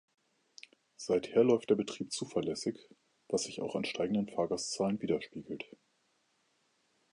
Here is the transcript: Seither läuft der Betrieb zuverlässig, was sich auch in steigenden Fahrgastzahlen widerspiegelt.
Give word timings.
Seither 0.97 1.43
läuft 1.43 1.69
der 1.69 1.75
Betrieb 1.75 2.11
zuverlässig, 2.11 2.75
was 3.29 3.43
sich 3.43 3.61
auch 3.61 3.75
in 3.75 3.85
steigenden 3.85 4.27
Fahrgastzahlen 4.27 4.99
widerspiegelt. 4.99 5.63